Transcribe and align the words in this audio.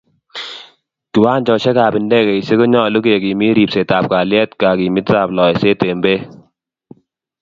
Kiwanjosyekab 1.11 1.93
ndegeisyek 2.01 2.57
konyolu 2.59 2.97
kekimit 3.05 3.53
ribseetab 3.57 4.05
kalyet 4.11 4.51
kakimitetab 4.59 5.29
loiseet 5.35 5.79
eng 5.89 6.01
beek. 6.03 6.21